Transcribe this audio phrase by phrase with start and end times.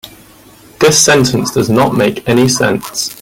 [0.79, 3.09] This sentence does not make any sense.